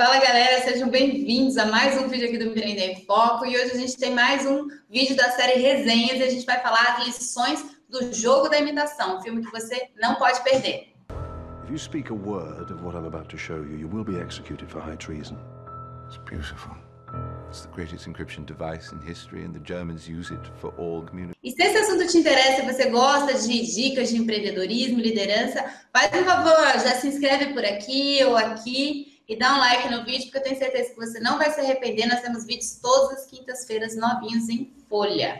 Fala 0.00 0.20
galera, 0.20 0.62
sejam 0.62 0.88
bem-vindos 0.88 1.56
a 1.58 1.66
mais 1.66 2.00
um 2.00 2.06
vídeo 2.06 2.28
aqui 2.28 2.38
do 2.38 2.44
Empreender 2.44 2.92
em 2.92 3.04
Foco 3.04 3.44
e 3.44 3.56
hoje 3.56 3.72
a 3.72 3.76
gente 3.76 3.96
tem 3.96 4.14
mais 4.14 4.46
um 4.46 4.68
vídeo 4.88 5.16
da 5.16 5.28
série 5.32 5.58
Resenhas 5.58 6.20
e 6.20 6.22
a 6.22 6.30
gente 6.30 6.46
vai 6.46 6.60
falar 6.60 6.98
as 6.98 7.04
lições 7.04 7.64
do 7.88 8.14
Jogo 8.14 8.48
da 8.48 8.60
Imitação, 8.60 9.18
um 9.18 9.20
filme 9.20 9.44
que 9.44 9.50
você 9.50 9.88
não 10.00 10.14
pode 10.14 10.40
perder. 10.44 10.94
If 11.64 11.70
you 11.72 11.78
speak 11.80 12.12
a 12.12 12.14
word 12.14 12.72
of 12.72 12.80
what 12.84 12.96
I'm 12.96 13.06
about 13.06 13.28
to 13.30 13.36
show 13.36 13.56
you, 13.56 13.76
you 13.76 13.88
will 13.88 14.04
be 14.04 14.14
executed 14.20 14.70
for 14.70 14.80
high 14.80 14.98
treason. 14.98 15.36
It's 16.06 16.18
beautiful. 16.18 16.76
It's 17.48 17.62
the 17.62 17.72
greatest 17.74 18.06
encryption 18.06 18.44
device 18.44 18.92
in 18.92 19.00
history 19.00 19.42
and 19.42 19.52
the 19.52 19.64
Germans 19.64 20.08
use 20.08 20.32
it 20.32 20.48
for 20.60 20.72
all 20.78 21.02
communities. 21.02 21.34
E 21.42 21.50
se 21.50 21.60
esse 21.60 21.76
assunto 21.76 22.06
te 22.06 22.18
interessa 22.18 22.62
e 22.62 22.72
você 22.72 22.88
gosta 22.88 23.34
de 23.34 23.66
dicas 23.74 24.10
de 24.10 24.18
empreendedorismo, 24.18 25.00
liderança, 25.00 25.64
faz 25.92 26.12
um 26.14 26.24
favor, 26.24 26.78
já 26.84 26.94
se 26.94 27.08
inscreve 27.08 27.52
por 27.52 27.64
aqui 27.64 28.22
ou 28.24 28.36
aqui 28.36 29.07
e 29.28 29.36
dá 29.36 29.54
um 29.54 29.58
like 29.58 29.90
no 29.90 30.04
vídeo, 30.04 30.24
porque 30.24 30.38
eu 30.38 30.42
tenho 30.42 30.58
certeza 30.58 30.88
que 30.88 30.96
você 30.96 31.20
não 31.20 31.36
vai 31.36 31.52
se 31.52 31.60
arrepender. 31.60 32.06
Nós 32.06 32.22
temos 32.22 32.46
vídeos 32.46 32.78
todas 32.80 33.18
as 33.18 33.26
quintas-feiras 33.26 33.94
novinhos 33.94 34.48
em 34.48 34.72
folha. 34.88 35.38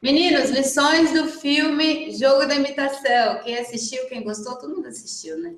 Meninos, 0.00 0.50
lições 0.50 1.12
do 1.12 1.26
filme 1.26 2.16
Jogo 2.16 2.46
da 2.46 2.54
Imitação. 2.54 3.42
Quem 3.42 3.58
assistiu, 3.58 4.06
quem 4.08 4.22
gostou, 4.22 4.56
todo 4.56 4.74
mundo 4.74 4.86
assistiu, 4.86 5.36
né? 5.38 5.54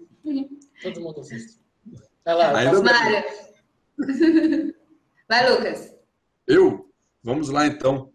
Todo 0.82 1.00
mundo 1.00 1.20
assistiu. 1.20 1.67
Vai 2.24 2.34
lá, 2.34 2.52
Mário. 2.52 3.24
Vai, 5.28 5.50
Lucas. 5.50 5.94
Eu? 6.46 6.90
Vamos 7.22 7.48
lá, 7.48 7.66
então. 7.66 8.12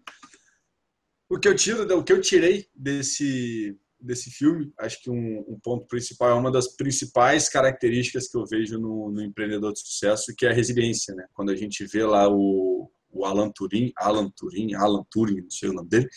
O 1.30 1.40
que 1.40 1.48
eu 1.48 1.56
tiro, 1.56 1.98
o 1.98 2.04
que 2.04 2.14
eu 2.14 2.22
tirei 2.22 2.68
desse 2.76 3.78
desse 4.04 4.30
filme, 4.30 4.72
acho 4.80 5.02
que 5.02 5.10
um, 5.10 5.46
um, 5.48 5.58
ponto 5.64 5.88
principal 5.88 6.30
é 6.30 6.34
uma 6.34 6.52
das 6.52 6.76
principais 6.76 7.48
características 7.48 8.28
que 8.28 8.38
eu 8.38 8.46
vejo 8.46 8.78
no, 8.78 9.10
no, 9.10 9.22
empreendedor 9.22 9.72
de 9.72 9.80
sucesso, 9.80 10.36
que 10.38 10.46
é 10.46 10.50
a 10.50 10.54
resiliência, 10.54 11.16
né? 11.16 11.26
Quando 11.34 11.52
a 11.52 11.56
gente 11.56 11.86
vê 11.86 12.04
lá 12.04 12.28
o, 12.28 12.92
o 13.10 13.26
Alan 13.26 13.50
Turing, 13.50 13.94
Alan 13.98 14.30
Turing, 14.36 14.74
Alan 14.76 15.06
Turing, 15.10 15.42
não 15.44 15.50
sei 15.50 15.70
o 15.70 15.74
nome 15.74 15.88
dele, 15.88 16.10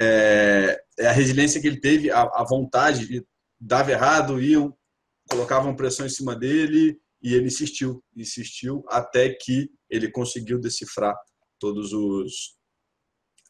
é, 0.00 0.80
é 1.00 1.06
a 1.08 1.12
resiliência 1.12 1.60
que 1.60 1.66
ele 1.66 1.80
teve, 1.80 2.10
a, 2.10 2.22
a 2.22 2.44
vontade 2.48 3.08
de 3.08 3.26
dava 3.60 3.90
errado, 3.90 4.40
iam, 4.40 4.72
colocavam 5.28 5.74
pressão 5.74 6.06
em 6.06 6.10
cima 6.10 6.36
dele, 6.36 7.00
e 7.26 7.34
ele 7.34 7.48
insistiu, 7.48 8.00
insistiu 8.16 8.84
até 8.88 9.28
que 9.30 9.68
ele 9.90 10.08
conseguiu 10.12 10.60
decifrar 10.60 11.12
todos 11.58 11.92
os 11.92 12.54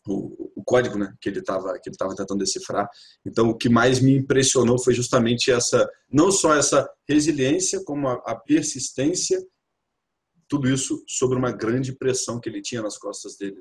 o, 0.09 0.53
o 0.57 0.65
código, 0.65 0.97
né, 0.97 1.13
que 1.21 1.29
ele 1.29 1.41
estava 1.41 1.75
que 1.75 1.91
ele 1.91 1.95
estava 1.95 2.15
tentando 2.15 2.39
decifrar. 2.39 2.89
Então, 3.27 3.51
o 3.51 3.57
que 3.57 3.69
mais 3.69 4.01
me 4.01 4.17
impressionou 4.17 4.79
foi 4.79 4.95
justamente 4.95 5.51
essa, 5.51 5.87
não 6.11 6.31
só 6.31 6.55
essa 6.55 6.89
resiliência, 7.07 7.83
como 7.85 8.09
a, 8.09 8.15
a 8.25 8.35
persistência, 8.35 9.39
tudo 10.49 10.71
isso 10.71 11.05
sobre 11.07 11.37
uma 11.37 11.53
grande 11.53 11.93
pressão 11.93 12.41
que 12.41 12.49
ele 12.49 12.63
tinha 12.63 12.81
nas 12.81 12.97
costas 12.97 13.37
dele. 13.37 13.61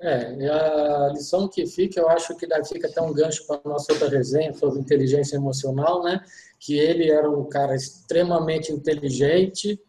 É, 0.00 0.48
a 0.50 1.08
lição 1.12 1.48
que 1.48 1.64
fica, 1.64 2.00
eu 2.00 2.08
acho 2.08 2.36
que 2.36 2.44
daí 2.46 2.64
fica 2.64 2.88
até 2.88 3.00
um 3.00 3.12
gancho 3.12 3.46
para 3.46 3.60
a 3.64 3.68
nossa 3.68 3.92
outra 3.92 4.08
resenha 4.08 4.52
sobre 4.52 4.80
inteligência 4.80 5.36
emocional, 5.36 6.02
né? 6.02 6.20
Que 6.58 6.76
ele 6.76 7.08
era 7.08 7.30
um 7.30 7.48
cara 7.48 7.76
extremamente 7.76 8.72
inteligente, 8.72 9.80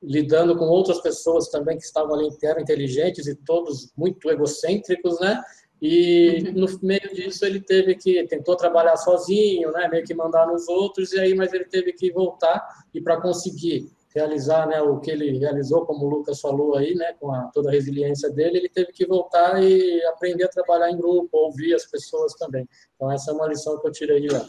lidando 0.00 0.56
com 0.56 0.66
outras 0.66 1.00
pessoas 1.00 1.48
também 1.48 1.76
que 1.76 1.84
estavam 1.84 2.14
ali, 2.14 2.28
eram 2.40 2.60
inteligentes 2.60 3.26
e 3.26 3.34
todos 3.34 3.90
muito 3.96 4.30
egocêntricos, 4.30 5.18
né? 5.18 5.42
E 5.82 6.44
uhum. 6.46 6.52
no 6.60 6.78
meio 6.82 7.12
disso 7.12 7.44
ele 7.44 7.60
teve 7.60 7.96
que 7.96 8.24
tentou 8.28 8.56
trabalhar 8.56 8.96
sozinho, 8.96 9.72
né? 9.72 9.88
Meio 9.88 10.04
que 10.04 10.14
mandar 10.14 10.46
nos 10.46 10.68
outros 10.68 11.12
e 11.12 11.18
aí, 11.18 11.34
mas 11.34 11.52
ele 11.52 11.64
teve 11.64 11.92
que 11.92 12.12
voltar 12.12 12.64
e 12.94 13.00
para 13.00 13.20
conseguir 13.20 13.90
realizar 14.16 14.66
né, 14.66 14.80
o 14.80 14.98
que 14.98 15.10
ele 15.10 15.38
realizou, 15.38 15.84
como 15.84 16.06
o 16.06 16.08
Lucas 16.08 16.40
falou 16.40 16.74
aí, 16.74 16.94
né, 16.94 17.12
com 17.20 17.30
a, 17.30 17.50
toda 17.52 17.68
a 17.68 17.72
resiliência 17.72 18.30
dele, 18.30 18.56
ele 18.56 18.68
teve 18.70 18.90
que 18.90 19.06
voltar 19.06 19.62
e 19.62 20.02
aprender 20.06 20.44
a 20.44 20.48
trabalhar 20.48 20.90
em 20.90 20.96
grupo, 20.96 21.36
ouvir 21.36 21.74
as 21.74 21.84
pessoas 21.84 22.32
também. 22.32 22.66
Então, 22.94 23.12
essa 23.12 23.30
é 23.30 23.34
uma 23.34 23.46
lição 23.46 23.78
que 23.78 23.86
eu 23.86 23.92
tirei 23.92 24.22
de 24.22 24.28
lá. 24.28 24.48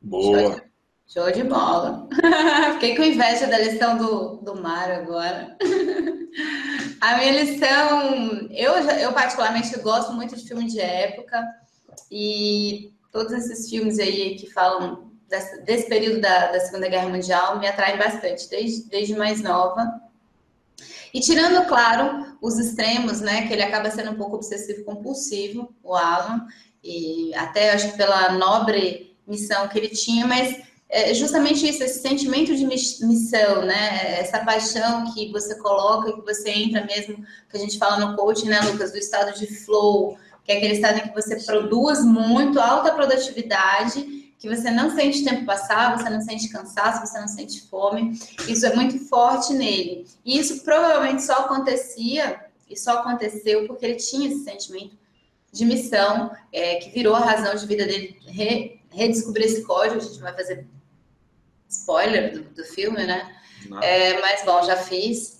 Boa! 0.00 0.62
Show 1.06 1.30
de 1.30 1.42
bola! 1.42 2.08
Fiquei 2.74 2.96
com 2.96 3.02
inveja 3.02 3.46
da 3.46 3.58
lição 3.58 3.98
do, 3.98 4.36
do 4.36 4.54
Mário 4.54 5.02
agora. 5.02 5.58
a 7.02 7.18
minha 7.18 7.42
lição, 7.42 8.48
eu, 8.50 8.72
eu 8.72 9.12
particularmente 9.12 9.78
gosto 9.80 10.14
muito 10.14 10.34
de 10.34 10.48
filme 10.48 10.66
de 10.68 10.80
época 10.80 11.46
e 12.10 12.94
todos 13.12 13.32
esses 13.34 13.68
filmes 13.68 13.98
aí 13.98 14.36
que 14.36 14.50
falam 14.50 15.12
desse, 15.30 15.62
desse 15.62 15.88
período 15.88 16.20
da, 16.20 16.50
da, 16.50 16.60
Segunda 16.60 16.88
Guerra 16.88 17.08
Mundial 17.08 17.58
me 17.60 17.68
atrai 17.68 17.96
bastante, 17.96 18.50
desde, 18.50 18.88
desde 18.88 19.14
mais 19.16 19.40
nova. 19.40 20.02
E 21.14 21.20
tirando, 21.20 21.66
claro, 21.66 22.36
os 22.42 22.58
extremos, 22.58 23.20
né, 23.20 23.46
que 23.46 23.52
ele 23.52 23.62
acaba 23.62 23.90
sendo 23.90 24.10
um 24.10 24.16
pouco 24.16 24.36
obsessivo-compulsivo, 24.36 25.72
o 25.82 25.94
Alan, 25.94 26.46
e 26.82 27.32
até 27.34 27.72
acho 27.72 27.92
que 27.92 27.96
pela 27.96 28.32
nobre 28.32 29.16
missão 29.26 29.68
que 29.68 29.78
ele 29.78 29.88
tinha, 29.88 30.26
mas 30.26 30.56
é 30.88 31.14
justamente 31.14 31.68
isso, 31.68 31.84
esse 31.84 32.00
sentimento 32.00 32.54
de 32.56 32.66
missão, 32.66 33.62
né, 33.64 34.18
essa 34.20 34.44
paixão 34.44 35.12
que 35.12 35.30
você 35.30 35.54
coloca, 35.56 36.12
que 36.12 36.22
você 36.22 36.50
entra 36.50 36.84
mesmo, 36.84 37.24
que 37.48 37.56
a 37.56 37.60
gente 37.60 37.78
fala 37.78 38.04
no 38.04 38.16
coaching, 38.16 38.48
né, 38.48 38.60
Lucas, 38.62 38.90
do 38.90 38.98
estado 38.98 39.38
de 39.38 39.46
flow, 39.46 40.16
que 40.44 40.50
é 40.50 40.56
aquele 40.56 40.74
estado 40.74 40.98
em 40.98 41.08
que 41.08 41.14
você 41.14 41.36
produz 41.44 42.04
muito, 42.04 42.58
alta 42.58 42.92
produtividade, 42.92 44.19
que 44.40 44.48
você 44.48 44.70
não 44.70 44.90
sente 44.90 45.22
tempo 45.22 45.44
passar, 45.44 45.98
você 45.98 46.08
não 46.08 46.22
sente 46.22 46.48
cansaço, 46.48 47.06
você 47.06 47.20
não 47.20 47.28
sente 47.28 47.60
fome. 47.68 48.18
Isso 48.48 48.64
é 48.64 48.74
muito 48.74 48.98
forte 49.06 49.52
nele. 49.52 50.06
E 50.24 50.38
isso 50.38 50.64
provavelmente 50.64 51.22
só 51.22 51.40
acontecia 51.40 52.40
e 52.68 52.74
só 52.74 53.00
aconteceu 53.00 53.66
porque 53.66 53.84
ele 53.84 53.96
tinha 53.96 54.28
esse 54.28 54.42
sentimento 54.42 54.98
de 55.52 55.64
missão, 55.66 56.34
é, 56.52 56.76
que 56.76 56.88
virou 56.90 57.14
a 57.14 57.20
razão 57.20 57.54
de 57.54 57.66
vida 57.66 57.84
dele 57.84 58.18
re, 58.26 58.80
redescobrir 58.90 59.44
esse 59.44 59.62
código. 59.62 59.96
A 59.96 60.04
gente 60.04 60.20
vai 60.20 60.32
fazer 60.32 60.66
spoiler 61.68 62.32
do, 62.32 62.42
do 62.42 62.64
filme, 62.64 63.04
né? 63.04 63.36
É, 63.82 64.18
mas 64.22 64.42
bom, 64.42 64.62
já 64.62 64.76
fiz. 64.76 65.38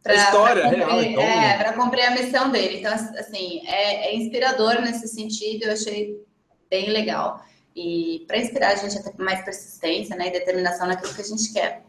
pra, 0.00 0.14
história 0.14 0.68
pra 0.68 0.70
cumprir, 0.70 0.86
real, 0.86 1.02
então. 1.02 1.22
É, 1.24 1.36
né? 1.36 1.58
para 1.58 1.72
cumprir 1.72 2.02
a 2.02 2.10
missão 2.12 2.50
dele. 2.52 2.78
Então, 2.78 2.92
assim, 2.92 3.66
é, 3.66 4.10
é 4.10 4.14
inspirador 4.14 4.80
nesse 4.80 5.08
sentido, 5.08 5.64
eu 5.64 5.72
achei 5.72 6.24
bem 6.70 6.90
legal 6.90 7.44
e 7.74 8.24
para 8.26 8.38
inspirar 8.38 8.72
a 8.72 8.76
gente 8.76 8.98
a 8.98 9.02
ter 9.02 9.22
mais 9.22 9.44
persistência 9.44 10.16
né, 10.16 10.28
e 10.28 10.32
determinação 10.32 10.86
naquilo 10.86 11.14
que 11.14 11.20
a 11.20 11.24
gente 11.24 11.52
quer. 11.52 11.84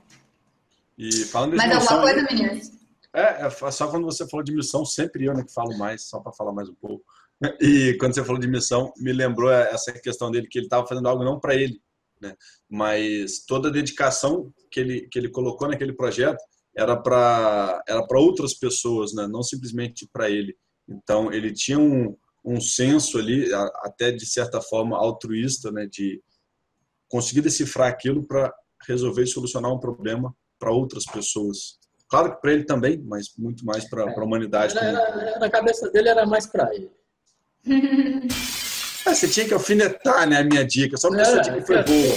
E 0.97 1.11
falando 1.25 1.55
Mais 1.55 1.71
alguma 1.71 2.01
coisa, 2.01 2.23
meninas? 2.23 2.71
É, 3.13 3.45
é, 3.45 3.71
só 3.71 3.89
quando 3.89 4.05
você 4.05 4.27
falou 4.27 4.43
de 4.43 4.53
missão, 4.53 4.85
sempre 4.85 5.25
eu 5.25 5.33
né, 5.33 5.43
que 5.43 5.53
falo 5.53 5.77
mais, 5.77 6.03
só 6.03 6.19
para 6.19 6.31
falar 6.31 6.53
mais 6.53 6.69
um 6.69 6.75
pouco. 6.75 7.03
E 7.59 7.97
quando 7.99 8.13
você 8.13 8.23
falou 8.23 8.39
de 8.39 8.47
missão, 8.47 8.93
me 8.97 9.11
lembrou 9.11 9.51
essa 9.51 9.91
questão 9.91 10.29
dele, 10.29 10.47
que 10.47 10.59
ele 10.59 10.67
estava 10.67 10.85
fazendo 10.85 11.07
algo 11.07 11.23
não 11.23 11.39
para 11.39 11.55
ele, 11.55 11.81
né? 12.21 12.35
mas 12.69 13.43
toda 13.47 13.67
a 13.67 13.71
dedicação 13.71 14.53
que 14.69 14.79
ele, 14.79 15.07
que 15.11 15.17
ele 15.17 15.27
colocou 15.27 15.67
naquele 15.67 15.91
projeto 15.91 16.37
era 16.77 16.95
para 16.95 17.83
era 17.87 18.05
outras 18.11 18.53
pessoas, 18.53 19.11
né? 19.15 19.27
não 19.27 19.41
simplesmente 19.41 20.07
para 20.13 20.29
ele. 20.29 20.55
Então, 20.87 21.33
ele 21.33 21.51
tinha 21.51 21.79
um, 21.79 22.15
um 22.44 22.59
senso 22.59 23.18
ali, 23.18 23.52
até 23.84 24.12
de 24.12 24.25
certa 24.25 24.62
forma 24.62 24.97
altruísta, 24.97 25.72
né, 25.72 25.88
de 25.90 26.22
conseguir 27.07 27.41
decifrar 27.41 27.90
aquilo 27.90 28.25
para 28.25 28.53
resolver 28.88 29.24
e 29.24 29.28
solucionar 29.28 29.72
um 29.72 29.79
problema 29.79 30.34
para 30.58 30.72
outras 30.72 31.05
pessoas. 31.05 31.79
Claro 32.09 32.35
que 32.35 32.41
para 32.41 32.53
ele 32.53 32.64
também, 32.66 33.02
mas 33.05 33.28
muito 33.38 33.66
mais 33.66 33.88
para 33.90 34.03
a 34.03 34.23
humanidade. 34.23 34.78
Era, 34.78 34.88
era, 34.88 35.40
na 35.40 35.49
cabeça 35.49 35.90
dele 35.91 36.09
era 36.09 36.26
mais 36.26 36.46
para 36.46 36.73
ele. 36.73 36.91
É, 39.05 39.14
você 39.14 39.28
tinha 39.28 39.47
que 39.47 39.53
alfinetar, 39.53 40.28
né, 40.28 40.37
a 40.37 40.44
minha 40.44 40.66
dica, 40.66 40.97
só 40.97 41.08
porque 41.08 41.22
é, 41.22 41.26
sua 41.26 41.41
dica 41.41 41.61
foi 41.61 41.84
boa. 41.84 42.16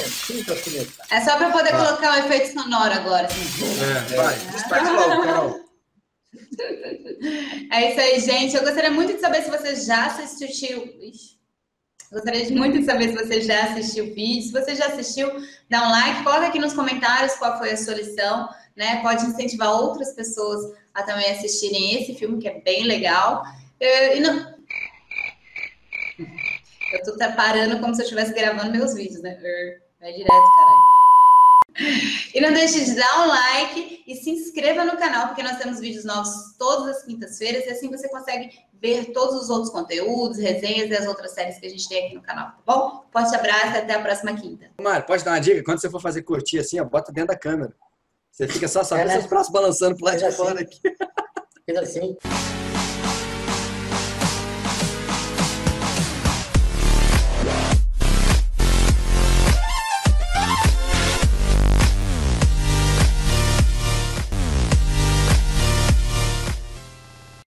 É 1.11 1.20
só 1.20 1.37
para 1.37 1.50
poder 1.50 1.75
ah. 1.75 1.85
colocar 1.85 2.12
um 2.12 2.25
efeito 2.25 2.53
sonoro 2.53 2.93
agora. 2.93 3.29
É, 3.29 4.17
vai, 4.17 4.38
destaque 4.38 4.91
logo, 4.91 5.23
Carol. 5.23 5.63
É 7.71 7.91
isso 7.91 8.01
aí, 8.01 8.21
gente. 8.21 8.56
Eu 8.56 8.62
gostaria 8.62 8.91
muito 8.91 9.15
de 9.15 9.21
saber 9.21 9.43
se 9.43 9.51
você 9.51 9.77
já 9.77 10.06
assistiu. 10.06 10.85
Gostaria 12.12 12.49
muito 12.51 12.79
de 12.79 12.85
saber 12.85 13.09
se 13.09 13.15
você 13.15 13.41
já 13.41 13.65
assistiu 13.65 14.05
o 14.05 14.15
vídeo. 14.15 14.43
Se 14.43 14.53
você 14.53 14.75
já 14.75 14.87
assistiu, 14.87 15.31
dá 15.69 15.87
um 15.87 15.91
like, 15.91 16.23
coloca 16.23 16.47
aqui 16.47 16.59
nos 16.59 16.73
comentários 16.73 17.35
qual 17.35 17.59
foi 17.59 17.73
a 17.73 17.77
sua 17.77 17.95
lição, 17.95 18.49
né? 18.77 19.03
Pode 19.03 19.25
incentivar 19.27 19.73
outras 19.73 20.12
pessoas 20.12 20.73
a 20.95 21.03
também 21.03 21.31
assistirem 21.31 22.01
esse 22.01 22.15
filme, 22.15 22.41
que 22.41 22.49
é 22.49 22.61
bem 22.61 22.85
legal. 22.85 23.43
Eu, 23.81 24.21
não... 24.21 24.55
Eu 26.93 27.03
tô 27.03 27.19
parando 27.35 27.81
como 27.81 27.95
se 27.95 28.03
eu 28.03 28.05
estivesse 28.05 28.33
gravando 28.33 28.71
meus 28.71 28.95
vídeos, 28.95 29.21
né? 29.21 29.37
Vai 30.01 30.12
direto, 30.12 30.29
caralho. 30.29 30.94
E 32.35 32.41
não 32.41 32.53
deixe 32.53 32.85
de 32.85 32.94
dar 32.94 33.25
um 33.25 33.29
like 33.29 34.03
e 34.06 34.15
se 34.17 34.31
inscreva 34.31 34.85
no 34.85 34.97
canal, 34.97 35.29
porque 35.29 35.43
nós 35.43 35.59
temos 35.59 35.81
vídeos 35.81 36.05
novos 36.05 36.31
todas 36.59 36.97
as 36.97 37.05
quintas-feiras 37.05 37.67
e 37.67 37.71
assim 37.71 37.91
você 37.91 38.09
consegue 38.09 38.50
ver 38.81 39.12
todos 39.12 39.43
os 39.43 39.50
outros 39.50 39.71
conteúdos, 39.71 40.38
resenhas 40.38 40.91
e 40.91 40.94
as 40.94 41.06
outras 41.06 41.32
séries 41.32 41.59
que 41.59 41.67
a 41.67 41.71
gente 41.71 41.88
tem 41.88 42.06
aqui 42.06 42.15
no 42.15 42.23
canal, 42.23 42.49
tá 42.49 42.62
bom? 42.67 43.05
Forte 43.11 43.35
abraço 43.35 43.75
e 43.75 43.79
até 43.79 43.94
a 43.94 44.03
próxima 44.03 44.35
quinta. 44.35 44.71
Mário, 44.81 45.06
pode 45.06 45.25
dar 45.25 45.32
uma 45.32 45.41
dica? 45.41 45.62
Quando 45.65 45.81
você 45.81 45.91
for 45.91 46.00
fazer 46.00 46.23
curtir 46.23 46.59
assim, 46.59 46.79
ó, 46.79 46.85
bota 46.85 47.12
dentro 47.12 47.29
da 47.29 47.38
câmera. 47.38 47.75
Você 48.31 48.49
fica 48.49 48.69
só 48.69 48.82
só 48.82 48.97
é, 48.97 49.05
né? 49.05 49.12
seus 49.15 49.27
braços 49.27 49.53
balançando 49.53 49.97
pro 49.97 50.06
lado 50.06 50.19
de 50.19 50.32
fora 50.32 50.55
assim. 50.55 50.65
aqui. 50.65 50.81
Fiz 51.65 51.77
assim. 51.79 52.17